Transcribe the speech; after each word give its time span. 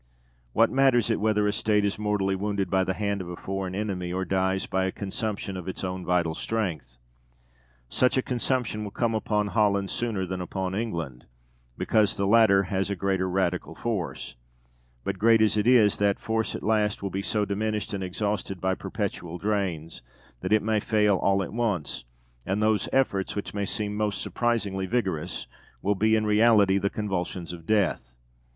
What 0.53 0.71
matters 0.71 1.11
it 1.11 1.19
whether 1.19 1.47
a 1.47 1.53
State 1.53 1.85
is 1.85 1.99
mortally 1.99 2.35
wounded 2.35 2.71
by 2.71 2.83
the 2.83 2.95
hand 2.95 3.21
of 3.21 3.29
a 3.29 3.35
foreign 3.35 3.75
enemy, 3.75 4.11
or 4.11 4.25
dies 4.25 4.65
by 4.65 4.85
a 4.85 4.91
consumption 4.91 5.55
of 5.55 5.67
its 5.67 5.83
own 5.83 6.03
vital 6.03 6.33
strength? 6.33 6.97
Such 7.87 8.17
a 8.17 8.23
consumption 8.23 8.83
will 8.83 8.89
come 8.89 9.13
upon 9.13 9.49
Holland 9.49 9.91
sooner 9.91 10.25
than 10.25 10.41
upon 10.41 10.73
England, 10.73 11.27
because 11.77 12.17
the 12.17 12.25
latter 12.25 12.63
has 12.63 12.89
a 12.89 12.95
greater 12.95 13.29
radical 13.29 13.75
force; 13.75 14.35
but, 15.03 15.19
great 15.19 15.39
as 15.39 15.55
it 15.55 15.67
is, 15.67 15.97
that 15.97 16.17
force 16.19 16.55
at 16.55 16.63
last 16.63 17.03
will 17.03 17.11
be 17.11 17.21
so 17.21 17.45
diminished 17.45 17.93
and 17.93 18.03
exhausted 18.03 18.59
by 18.59 18.73
perpetual 18.73 19.37
drains, 19.37 20.01
that 20.39 20.51
it 20.51 20.63
may 20.63 20.79
fail 20.79 21.17
all 21.17 21.43
at 21.43 21.53
once, 21.53 22.05
and 22.43 22.59
those 22.59 22.89
efforts, 22.91 23.35
which 23.35 23.53
may 23.53 23.65
seem 23.65 23.95
most 23.95 24.19
surprisingly 24.19 24.87
vigorous, 24.87 25.45
will 25.83 25.93
be 25.93 26.15
in 26.15 26.25
reality 26.25 26.79
the 26.79 26.89
convulsions 26.89 27.53
of 27.53 27.67
death. 27.67 28.15